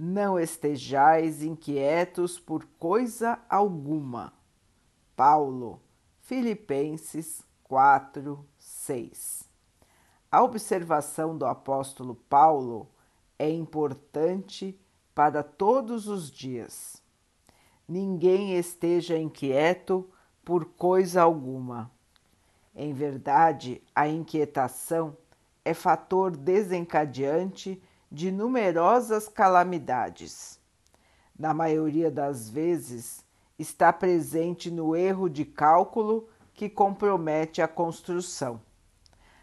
Não 0.00 0.38
estejais 0.38 1.42
inquietos 1.42 2.38
por 2.38 2.64
coisa 2.78 3.36
alguma. 3.50 4.32
Paulo, 5.16 5.82
Filipenses 6.20 7.42
4, 7.64 8.46
6. 8.56 9.42
A 10.30 10.40
observação 10.40 11.36
do 11.36 11.44
apóstolo 11.44 12.14
Paulo 12.14 12.88
é 13.36 13.50
importante 13.50 14.78
para 15.12 15.42
todos 15.42 16.06
os 16.06 16.30
dias. 16.30 17.02
Ninguém 17.88 18.56
esteja 18.56 19.18
inquieto 19.18 20.08
por 20.44 20.64
coisa 20.64 21.22
alguma. 21.22 21.90
Em 22.72 22.92
verdade, 22.92 23.82
a 23.92 24.06
inquietação 24.06 25.16
é 25.64 25.74
fator 25.74 26.36
desencadeante 26.36 27.82
de 28.10 28.30
numerosas 28.32 29.28
calamidades. 29.28 30.58
Na 31.38 31.52
maioria 31.52 32.10
das 32.10 32.48
vezes, 32.48 33.24
está 33.58 33.92
presente 33.92 34.70
no 34.70 34.96
erro 34.96 35.28
de 35.28 35.44
cálculo 35.44 36.28
que 36.54 36.68
compromete 36.68 37.60
a 37.60 37.68
construção, 37.68 38.60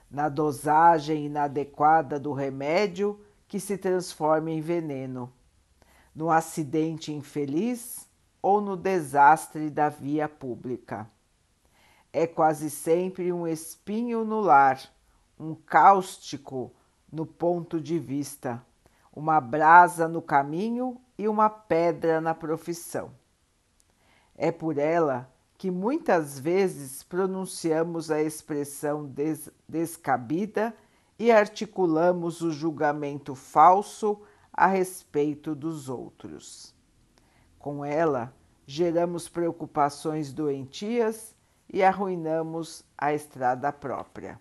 na 0.10 0.28
dosagem 0.28 1.26
inadequada 1.26 2.20
do 2.20 2.34
remédio 2.34 3.20
que 3.48 3.60
se 3.60 3.78
transforma 3.78 4.52
em 4.52 4.62
veneno, 4.62 5.32
no 6.14 6.32
acidente 6.32 7.14
infeliz 7.14 8.10
ou 8.42 8.60
no 8.60 8.76
desastre 8.76 9.70
da 9.70 9.90
via 9.90 10.28
pública. 10.28 11.10
É 12.12 12.26
quase 12.26 12.70
sempre 12.70 13.32
um 13.32 13.48
espinho 13.48 14.24
no 14.24 14.40
lar, 14.40 14.82
um 15.40 15.54
cáustico 15.54 16.72
no 17.16 17.26
ponto 17.26 17.80
de 17.80 17.98
vista, 17.98 18.62
uma 19.16 19.40
brasa 19.40 20.06
no 20.06 20.22
caminho 20.22 21.00
e 21.18 21.30
uma 21.30 21.50
pedra 21.50 22.20
na 22.20 22.36
profissão. 22.36 23.10
É 24.36 24.52
por 24.52 24.78
ela 24.78 25.32
que 25.58 25.72
muitas 25.72 26.38
vezes 26.38 27.04
pronunciamos 27.04 28.12
a 28.12 28.22
expressão 28.22 29.06
des 29.06 29.50
descabida 29.66 30.76
e 31.18 31.32
articulamos 31.32 32.42
o 32.42 32.52
julgamento 32.52 33.34
falso 33.34 34.22
a 34.52 34.68
respeito 34.68 35.56
dos 35.56 35.88
outros. 35.88 36.76
Com 37.58 37.86
ela, 37.86 38.34
geramos 38.68 39.30
preocupações 39.30 40.34
doentias 40.34 41.34
e 41.72 41.82
arruinamos 41.82 42.84
a 42.98 43.14
estrada 43.14 43.72
própria. 43.72 44.38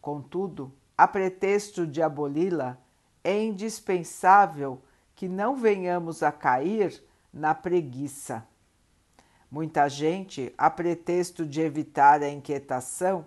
Contudo, 0.00 0.72
a 0.98 1.06
pretexto 1.06 1.86
de 1.86 2.02
aboli-la, 2.02 2.76
é 3.22 3.40
indispensável 3.40 4.82
que 5.14 5.28
não 5.28 5.54
venhamos 5.54 6.24
a 6.24 6.32
cair 6.32 7.00
na 7.32 7.54
preguiça. 7.54 8.44
Muita 9.48 9.88
gente, 9.88 10.52
a 10.58 10.68
pretexto 10.68 11.46
de 11.46 11.60
evitar 11.60 12.20
a 12.20 12.28
inquietação, 12.28 13.24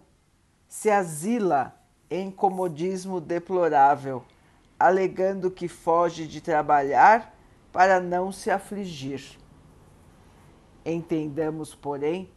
se 0.68 0.90
asila 0.90 1.74
em 2.10 2.30
comodismo 2.30 3.22
deplorável, 3.22 4.22
alegando 4.78 5.50
que 5.50 5.70
foge 5.70 6.28
de 6.28 6.42
trabalhar 6.42 7.34
para 7.72 8.02
não 8.02 8.34
se 8.34 8.52
afligir. 8.52 9.40
Entendamos, 10.86 11.74
porém, 11.74 12.30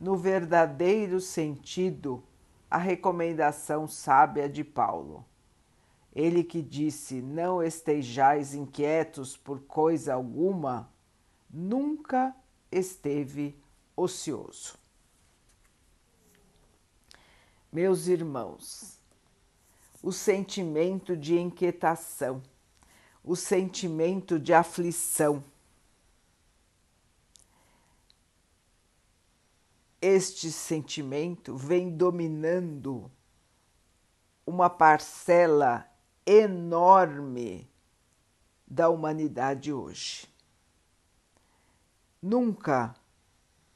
no 0.00 0.16
verdadeiro 0.16 1.20
sentido 1.20 2.22
a 2.70 2.78
recomendação 2.78 3.88
sábia 3.88 4.48
de 4.48 4.62
Paulo. 4.62 5.24
Ele 6.14 6.44
que 6.44 6.62
disse: 6.62 7.20
Não 7.20 7.62
estejais 7.62 8.54
inquietos 8.54 9.36
por 9.36 9.60
coisa 9.62 10.14
alguma, 10.14 10.90
nunca 11.48 12.34
esteve 12.70 13.58
ocioso. 13.96 14.78
Meus 17.72 18.06
irmãos, 18.06 18.98
o 20.02 20.12
sentimento 20.12 21.16
de 21.16 21.38
inquietação, 21.38 22.42
o 23.22 23.36
sentimento 23.36 24.38
de 24.38 24.52
aflição, 24.52 25.44
este 30.00 30.50
sentimento 30.50 31.56
vem 31.56 31.94
dominando 31.94 33.10
uma 34.46 34.70
parcela 34.70 35.86
enorme 36.24 37.70
da 38.66 38.88
humanidade 38.88 39.72
hoje. 39.72 40.26
Nunca 42.22 42.94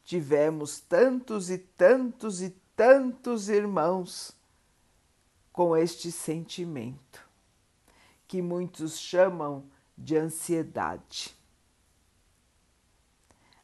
tivemos 0.05 0.81
tantos 0.81 1.51
e 1.51 1.59
tantos 1.59 2.41
e 2.41 2.51
tantos 2.77 3.49
irmãos 3.49 4.37
com 5.53 5.77
este 5.77 6.11
sentimento, 6.11 7.27
que 8.27 8.43
muitos 8.43 8.99
chamam 8.99 9.65
de 9.97 10.17
ansiedade, 10.17 11.35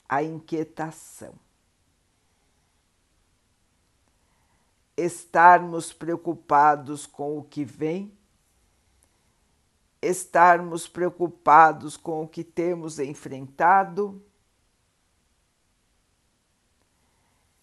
a 0.08 0.22
inquietação. 0.22 1.34
Estarmos 5.00 5.92
preocupados 5.92 7.06
com 7.06 7.38
o 7.38 7.42
que 7.42 7.64
vem, 7.64 8.16
estarmos 10.02 10.86
preocupados 10.86 11.96
com 11.96 12.24
o 12.24 12.28
que 12.28 12.44
temos 12.44 12.98
enfrentado, 12.98 14.22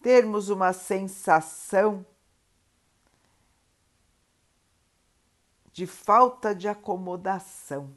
termos 0.00 0.48
uma 0.48 0.72
sensação 0.72 2.04
de 5.72 5.86
falta 5.86 6.54
de 6.54 6.66
acomodação, 6.66 7.94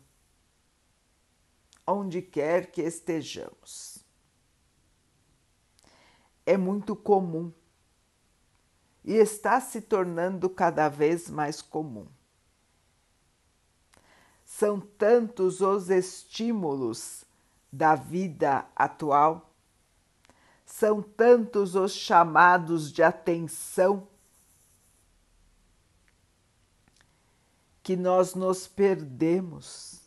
onde 1.86 2.22
quer 2.22 2.72
que 2.72 2.82
estejamos. 2.82 4.04
É 6.46 6.58
muito 6.58 6.96
comum 6.96 7.52
e 9.04 9.14
está 9.14 9.60
se 9.60 9.82
tornando 9.82 10.50
cada 10.50 10.88
vez 10.88 11.30
mais 11.30 11.62
comum. 11.62 12.08
São 14.46 14.80
tantos 14.80 15.62
os 15.62 15.90
estímulos 15.90 17.24
da 17.72 17.96
vida 17.96 18.66
atual, 18.76 19.50
são 20.66 21.02
tantos 21.02 21.76
os 21.76 21.94
chamados 21.94 22.92
de 22.92 23.02
atenção 23.02 24.08
que 27.82 27.96
nós 27.96 28.36
nos 28.36 28.68
perdemos 28.68 30.02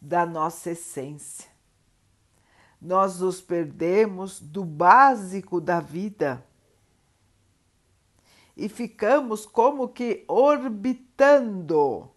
da 0.00 0.24
nossa 0.24 0.70
essência. 0.70 1.48
Nós 2.80 3.20
nos 3.20 3.40
perdemos 3.40 4.40
do 4.40 4.64
básico 4.64 5.60
da 5.60 5.80
vida 5.80 6.44
e 8.56 8.68
ficamos 8.68 9.44
como 9.46 9.88
que 9.88 10.24
orbitando 10.28 12.10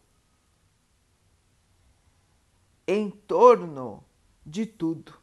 em 2.88 3.10
torno 3.10 4.04
de 4.46 4.66
tudo, 4.66 5.14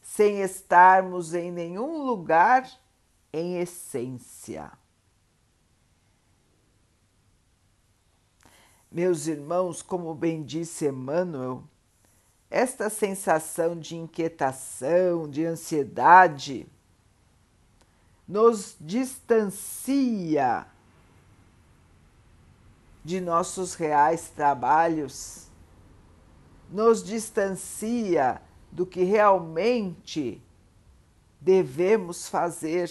sem 0.00 0.40
estarmos 0.42 1.34
em 1.34 1.50
nenhum 1.50 2.04
lugar 2.04 2.70
em 3.32 3.58
essência. 3.58 4.70
Meus 8.90 9.26
irmãos, 9.26 9.82
como 9.82 10.14
bem 10.14 10.42
disse 10.42 10.86
Emmanuel, 10.86 11.64
esta 12.50 12.90
sensação 12.90 13.78
de 13.78 13.96
inquietação, 13.96 15.28
de 15.28 15.44
ansiedade, 15.44 16.66
nos 18.30 18.76
distancia 18.80 20.64
de 23.04 23.20
nossos 23.20 23.74
reais 23.74 24.28
trabalhos, 24.28 25.48
nos 26.70 27.02
distancia 27.02 28.40
do 28.70 28.86
que 28.86 29.02
realmente 29.02 30.40
devemos 31.40 32.28
fazer 32.28 32.88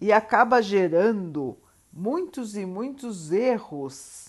e 0.00 0.12
acaba 0.12 0.62
gerando 0.62 1.58
muitos 1.92 2.54
e 2.54 2.64
muitos 2.64 3.32
erros 3.32 4.28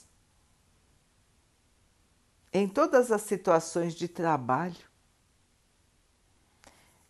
em 2.52 2.68
todas 2.68 3.12
as 3.12 3.22
situações 3.22 3.94
de 3.94 4.08
trabalho, 4.08 4.88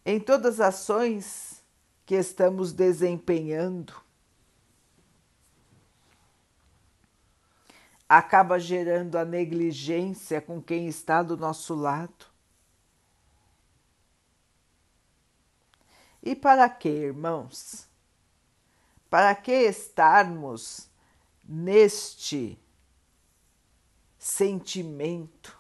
em 0.06 0.20
todas 0.20 0.60
as 0.60 0.76
ações 0.76 1.57
que 2.08 2.16
estamos 2.16 2.72
desempenhando. 2.72 3.94
Acaba 8.08 8.58
gerando 8.58 9.18
a 9.18 9.26
negligência 9.26 10.40
com 10.40 10.64
quem 10.64 10.88
está 10.88 11.22
do 11.22 11.36
nosso 11.36 11.76
lado. 11.76 12.26
E 16.24 16.34
para 16.34 16.70
que, 16.70 16.88
irmãos? 16.88 17.90
Para 19.10 19.36
que 19.36 19.52
estarmos 19.52 20.90
neste 21.44 22.58
sentimento? 24.18 25.60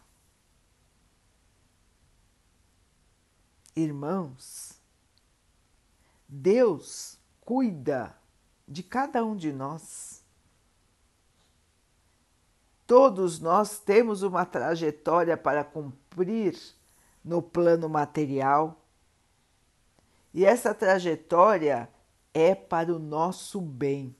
Irmãos, 3.75 4.76
Deus 6.27 7.17
cuida 7.41 8.15
de 8.67 8.83
cada 8.83 9.23
um 9.23 9.35
de 9.35 9.51
nós. 9.51 10.23
Todos 12.85 13.39
nós 13.39 13.79
temos 13.79 14.23
uma 14.23 14.45
trajetória 14.45 15.37
para 15.37 15.63
cumprir 15.63 16.57
no 17.23 17.41
plano 17.41 17.87
material. 17.87 18.81
E 20.33 20.45
essa 20.45 20.73
trajetória 20.73 21.89
é 22.33 22.53
para 22.53 22.93
o 22.93 22.99
nosso 22.99 23.59
bem. 23.59 24.15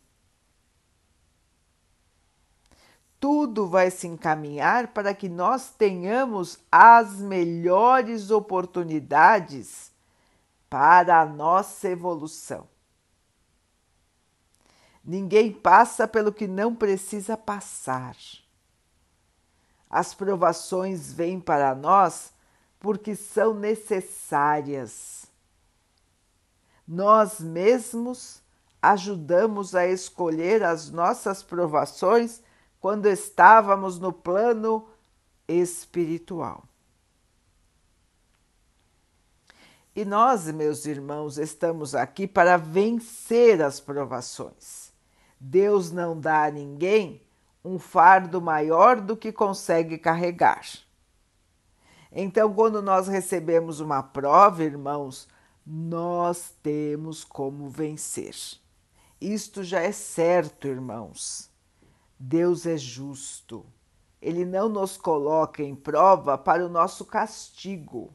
Tudo 3.20 3.68
vai 3.68 3.90
se 3.90 4.08
encaminhar 4.08 4.90
para 4.94 5.14
que 5.14 5.28
nós 5.28 5.72
tenhamos 5.72 6.60
as 6.72 7.20
melhores 7.20 8.32
oportunidades 8.32 9.92
para 10.70 11.22
a 11.22 11.26
nossa 11.26 11.90
evolução. 11.90 12.68
Ninguém 15.04 15.52
passa 15.52 16.08
pelo 16.08 16.34
que 16.34 16.48
não 16.48 16.76
precisa 16.76 17.38
passar. 17.38 18.16
As 19.90 20.14
provações 20.14 21.14
vêm 21.14 21.40
para 21.40 21.74
nós 21.74 22.34
porque 22.80 23.16
são 23.16 23.54
necessárias 23.54 25.28
nós 26.88 27.42
mesmos 27.42 28.42
ajudamos 28.82 29.76
a 29.76 29.86
escolher 29.86 30.64
as 30.64 30.90
nossas 30.90 31.44
provações 31.44 32.42
quando 32.80 33.08
estávamos 33.08 34.00
no 34.00 34.14
plano 34.14 34.88
espiritual. 35.48 36.64
E 39.98 40.06
nós, 40.06 40.46
meus 40.52 40.86
irmãos, 40.86 41.40
estamos 41.40 41.96
aqui 41.96 42.28
para 42.28 42.56
vencer 42.56 43.64
as 43.64 43.80
provações. 43.80 44.94
Deus 45.40 45.92
não 45.92 46.16
dá 46.20 46.44
a 46.44 46.52
ninguém 46.52 47.20
um 47.66 47.80
fardo 47.80 48.40
maior 48.40 49.02
do 49.02 49.18
que 49.18 49.32
consegue 49.32 49.98
carregar. 49.98 50.64
Então, 52.12 52.54
quando 52.54 52.80
nós 52.80 53.08
recebemos 53.08 53.80
uma 53.80 54.04
prova, 54.04 54.64
irmãos, 54.64 55.28
nós 55.66 56.54
temos 56.62 57.24
como 57.24 57.68
vencer. 57.68 58.36
Isto 59.20 59.64
já 59.64 59.80
é 59.80 59.92
certo, 59.92 60.68
irmãos. 60.68 61.50
Deus 62.20 62.68
é 62.68 62.78
justo. 62.78 63.66
Ele 64.22 64.46
não 64.46 64.70
nos 64.70 64.96
coloca 64.96 65.64
em 65.64 65.74
prova 65.74 66.38
para 66.38 66.64
o 66.64 66.70
nosso 66.70 67.04
castigo, 67.04 68.14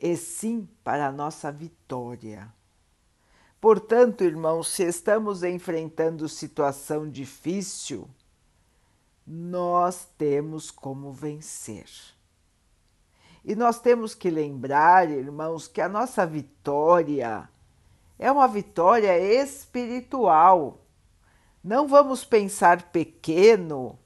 e 0.00 0.16
sim 0.16 0.68
para 0.84 1.08
a 1.08 1.12
nossa 1.12 1.50
vitória. 1.50 2.52
Portanto, 3.60 4.22
irmãos, 4.22 4.68
se 4.68 4.84
estamos 4.84 5.42
enfrentando 5.42 6.28
situação 6.28 7.10
difícil, 7.10 8.08
nós 9.26 10.08
temos 10.16 10.70
como 10.70 11.12
vencer. 11.12 11.88
E 13.44 13.56
nós 13.56 13.80
temos 13.80 14.14
que 14.14 14.30
lembrar, 14.30 15.10
irmãos, 15.10 15.66
que 15.66 15.80
a 15.80 15.88
nossa 15.88 16.24
vitória 16.24 17.48
é 18.18 18.30
uma 18.30 18.46
vitória 18.46 19.18
espiritual. 19.18 20.84
Não 21.62 21.88
vamos 21.88 22.24
pensar 22.24 22.90
pequeno, 22.90 23.98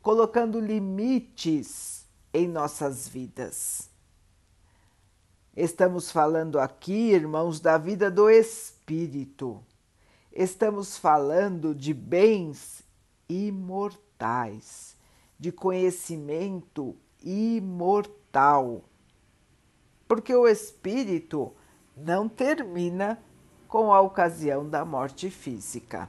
colocando 0.00 0.60
limites 0.60 2.06
em 2.32 2.46
nossas 2.46 3.08
vidas. 3.08 3.91
Estamos 5.56 6.10
falando 6.10 6.58
aqui, 6.58 7.10
irmãos, 7.10 7.60
da 7.60 7.76
vida 7.76 8.10
do 8.10 8.30
espírito. 8.30 9.62
Estamos 10.32 10.96
falando 10.96 11.74
de 11.74 11.92
bens 11.92 12.82
imortais, 13.28 14.96
de 15.38 15.52
conhecimento 15.52 16.96
imortal 17.22 18.22
mortal, 18.32 18.82
porque 20.08 20.34
o 20.34 20.48
espírito 20.48 21.52
não 21.94 22.28
termina 22.28 23.18
com 23.68 23.92
a 23.92 24.00
ocasião 24.00 24.68
da 24.68 24.84
morte 24.84 25.30
física. 25.30 26.08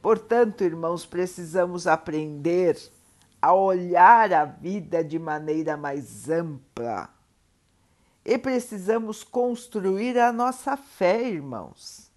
Portanto, 0.00 0.64
irmãos, 0.64 1.06
precisamos 1.06 1.86
aprender 1.86 2.76
a 3.40 3.52
olhar 3.52 4.32
a 4.32 4.44
vida 4.44 5.04
de 5.04 5.18
maneira 5.18 5.76
mais 5.76 6.28
ampla 6.28 7.10
e 8.24 8.38
precisamos 8.38 9.24
construir 9.24 10.18
a 10.18 10.32
nossa 10.32 10.76
fé, 10.76 11.28
irmãos. 11.28 12.10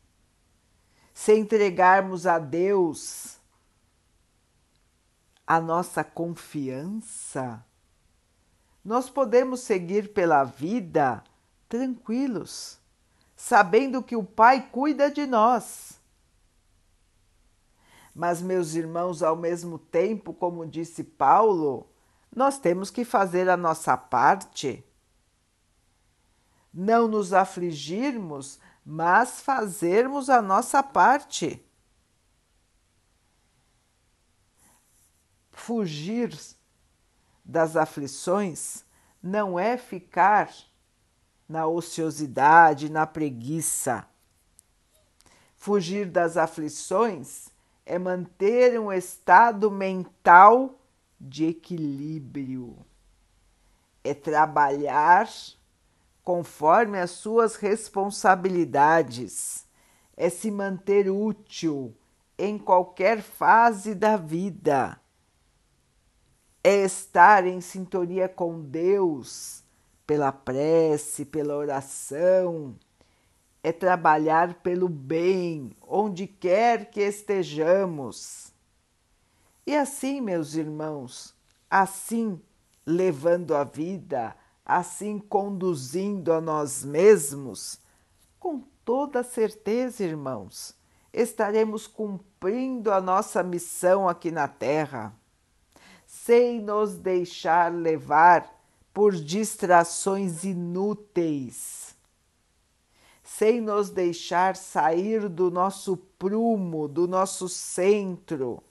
Se 1.14 1.34
entregarmos 1.34 2.28
a 2.28 2.38
Deus 2.38 3.38
a 5.48 5.60
nossa 5.60 6.04
confiança, 6.04 7.64
nós 8.84 9.10
podemos 9.10 9.62
seguir 9.62 10.14
pela 10.14 10.44
vida 10.44 11.24
tranquilos, 11.68 12.80
sabendo 13.36 14.04
que 14.04 14.16
o 14.16 14.24
Pai 14.24 14.70
cuida 14.72 15.10
de 15.10 15.26
nós. 15.26 16.00
Mas, 18.14 18.42
meus 18.42 18.76
irmãos, 18.76 19.22
ao 19.22 19.36
mesmo 19.36 19.78
tempo, 19.78 20.34
como 20.34 20.66
disse 20.66 21.04
Paulo, 21.04 21.90
nós 22.34 22.58
temos 22.58 22.90
que 22.90 23.04
fazer 23.04 23.50
a 23.50 23.58
nossa 23.58 23.98
parte. 23.98 24.86
Não 26.78 27.08
nos 27.08 27.32
afligirmos, 27.32 28.60
mas 28.86 29.40
fazermos 29.40 30.30
a 30.30 30.42
nossa 30.42 30.84
parte. 30.84 31.66
Fugir 35.54 36.38
das 37.46 37.78
aflições 37.78 38.84
não 39.24 39.58
é 39.58 39.78
ficar 39.78 40.54
na 41.48 41.66
ociosidade, 41.66 42.90
na 42.90 43.08
preguiça. 43.08 44.06
Fugir 45.56 46.10
das 46.10 46.36
aflições 46.36 47.48
é 47.86 47.98
manter 47.98 48.78
um 48.78 48.92
estado 48.92 49.72
mental 49.72 50.78
de 51.20 51.46
equilíbrio. 51.46 52.78
É 54.04 54.14
trabalhar 54.14 55.30
conforme 56.26 57.00
as 57.00 57.12
suas 57.12 57.56
responsabilidades. 57.56 59.66
É 60.18 60.30
se 60.30 60.52
manter 60.52 61.10
útil 61.10 61.96
em 62.38 62.58
qualquer 62.58 63.22
fase 63.22 63.96
da 63.96 64.18
vida 64.18 65.00
é 66.66 66.84
estar 66.84 67.46
em 67.46 67.62
sintonia 67.62 68.28
com 68.28 68.60
Deus 68.60 69.64
pela 70.08 70.32
prece, 70.32 71.24
pela 71.24 71.56
oração, 71.56 72.76
é 73.62 73.72
trabalhar 73.72 74.56
pelo 74.56 74.90
bem 74.90 75.78
onde 75.80 76.26
quer 76.26 76.90
que 76.90 77.02
estejamos. 77.02 78.52
E 79.64 79.76
assim, 79.76 80.20
meus 80.20 80.56
irmãos, 80.56 81.36
assim 81.70 82.42
levando 82.84 83.56
a 83.56 83.64
vida, 83.64 84.36
assim 84.66 85.20
conduzindo 85.20 86.34
a 86.34 86.42
nós 86.42 86.84
mesmos, 86.84 87.80
com 88.40 88.64
toda 88.84 89.24
certeza, 89.24 90.04
irmãos, 90.04 90.76
estaremos 91.14 91.88
cumprindo 91.88 92.92
a 92.92 93.00
nossa 93.00 93.44
missão 93.44 94.10
aqui 94.10 94.32
na 94.32 94.48
Terra 94.48 95.14
sem 96.06 96.60
nos 96.60 96.98
deixar 96.98 97.72
levar 97.72 98.52
por 98.94 99.14
distrações 99.14 100.44
inúteis, 100.44 101.96
sem 103.24 103.60
nos 103.60 103.90
deixar 103.90 104.56
sair 104.56 105.28
do 105.28 105.52
nosso 105.52 105.98
prumo, 105.98 106.88
do 106.88 107.08
nosso 107.08 107.50
centro, 107.50 108.64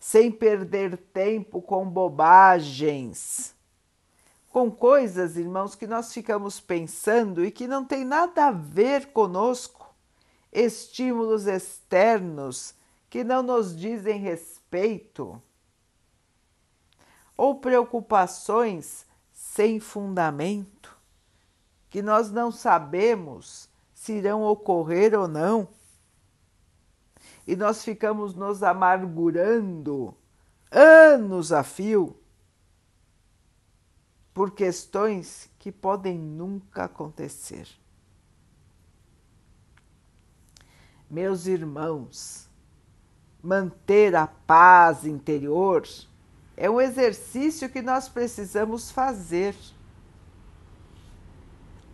sem 0.00 0.30
perder 0.30 0.96
tempo 0.96 1.62
com 1.62 1.88
bobagens, 1.88 3.54
com 4.56 4.70
coisas, 4.70 5.36
irmãos, 5.36 5.74
que 5.74 5.86
nós 5.86 6.14
ficamos 6.14 6.58
pensando 6.60 7.44
e 7.44 7.50
que 7.50 7.68
não 7.68 7.84
tem 7.84 8.06
nada 8.06 8.46
a 8.46 8.50
ver 8.50 9.12
conosco, 9.12 9.94
estímulos 10.50 11.46
externos 11.46 12.74
que 13.10 13.22
não 13.22 13.42
nos 13.42 13.76
dizem 13.76 14.18
respeito 14.18 15.42
ou 17.36 17.56
preocupações 17.56 19.04
sem 19.30 19.78
fundamento, 19.78 20.96
que 21.90 22.00
nós 22.00 22.32
não 22.32 22.50
sabemos 22.50 23.68
se 23.92 24.14
irão 24.14 24.42
ocorrer 24.42 25.12
ou 25.12 25.28
não. 25.28 25.68
E 27.46 27.54
nós 27.54 27.84
ficamos 27.84 28.34
nos 28.34 28.62
amargurando 28.62 30.16
anos 30.70 31.52
a 31.52 31.62
fio 31.62 32.18
por 34.36 34.50
questões 34.50 35.48
que 35.58 35.72
podem 35.72 36.18
nunca 36.18 36.84
acontecer. 36.84 37.66
Meus 41.08 41.46
irmãos, 41.46 42.46
manter 43.42 44.14
a 44.14 44.26
paz 44.26 45.06
interior 45.06 45.88
é 46.54 46.68
um 46.68 46.82
exercício 46.82 47.70
que 47.70 47.80
nós 47.80 48.10
precisamos 48.10 48.90
fazer. 48.90 49.56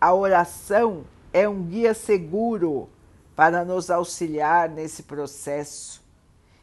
A 0.01 0.13
oração 0.13 1.05
é 1.31 1.47
um 1.47 1.63
guia 1.63 1.93
seguro 1.93 2.89
para 3.37 3.63
nos 3.63 3.89
auxiliar 3.89 4.67
nesse 4.67 5.03
processo. 5.03 6.03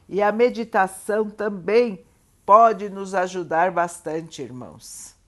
E 0.07 0.21
a 0.21 0.31
meditação 0.31 1.31
também 1.31 2.05
pode 2.45 2.91
nos 2.91 3.15
ajudar 3.15 3.71
bastante, 3.71 4.43
irmãos. 4.43 5.19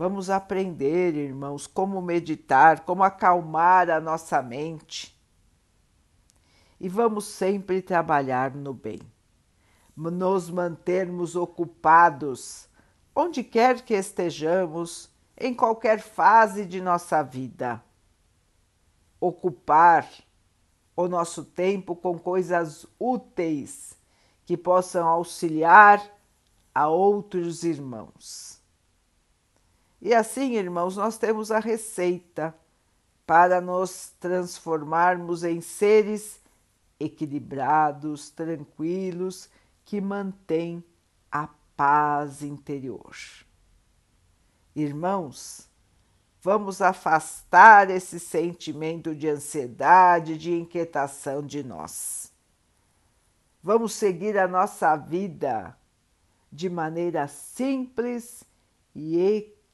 Vamos 0.00 0.30
aprender, 0.30 1.14
irmãos, 1.14 1.66
como 1.66 2.00
meditar, 2.00 2.86
como 2.86 3.04
acalmar 3.04 3.90
a 3.90 4.00
nossa 4.00 4.40
mente. 4.40 5.14
E 6.80 6.88
vamos 6.88 7.26
sempre 7.26 7.82
trabalhar 7.82 8.54
no 8.54 8.72
bem 8.72 8.98
nos 9.94 10.48
mantermos 10.48 11.36
ocupados, 11.36 12.66
onde 13.14 13.44
quer 13.44 13.82
que 13.82 13.92
estejamos, 13.92 15.10
em 15.36 15.52
qualquer 15.52 16.00
fase 16.00 16.64
de 16.64 16.80
nossa 16.80 17.22
vida. 17.22 17.84
Ocupar 19.20 20.08
o 20.96 21.08
nosso 21.08 21.44
tempo 21.44 21.94
com 21.94 22.18
coisas 22.18 22.86
úteis 22.98 23.98
que 24.46 24.56
possam 24.56 25.06
auxiliar 25.06 26.02
a 26.74 26.88
outros 26.88 27.64
irmãos. 27.64 28.59
E 30.00 30.14
assim, 30.14 30.54
irmãos, 30.54 30.96
nós 30.96 31.18
temos 31.18 31.50
a 31.50 31.58
receita 31.58 32.54
para 33.26 33.60
nos 33.60 34.12
transformarmos 34.18 35.44
em 35.44 35.60
seres 35.60 36.40
equilibrados, 36.98 38.30
tranquilos 38.30 39.48
que 39.84 40.00
mantém 40.00 40.82
a 41.30 41.48
paz 41.76 42.42
interior. 42.42 43.14
Irmãos, 44.74 45.68
vamos 46.42 46.80
afastar 46.80 47.90
esse 47.90 48.18
sentimento 48.18 49.14
de 49.14 49.28
ansiedade, 49.28 50.38
de 50.38 50.52
inquietação 50.52 51.42
de 51.44 51.62
nós. 51.62 52.32
Vamos 53.62 53.92
seguir 53.92 54.38
a 54.38 54.48
nossa 54.48 54.96
vida 54.96 55.76
de 56.50 56.70
maneira 56.70 57.28
simples 57.28 58.42
e 58.94 59.18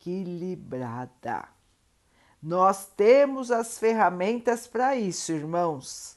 equilibrada. 0.07 1.49
Nós 2.41 2.87
temos 2.87 3.51
as 3.51 3.79
ferramentas 3.79 4.67
para 4.67 4.95
isso, 4.95 5.33
irmãos, 5.33 6.17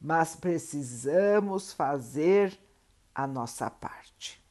mas 0.00 0.34
precisamos 0.34 1.72
fazer 1.72 2.58
a 3.14 3.26
nossa 3.26 3.70
parte. 3.70 4.42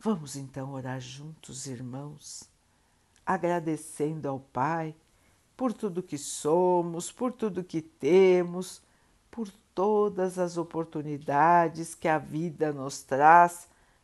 Vamos 0.00 0.36
então 0.36 0.72
orar 0.72 1.00
juntos, 1.00 1.66
irmãos, 1.66 2.50
agradecendo 3.24 4.28
ao 4.28 4.40
Pai 4.40 4.94
por 5.56 5.72
tudo 5.72 6.02
que 6.02 6.18
somos, 6.18 7.10
por 7.12 7.32
tudo 7.32 7.64
que 7.64 7.80
temos, 7.80 8.82
por 9.30 9.48
todas 9.74 10.38
as 10.38 10.58
oportunidades 10.58 11.94
que 11.94 12.08
a 12.08 12.18
vida 12.18 12.72
nos 12.72 13.02
traz 13.02 13.68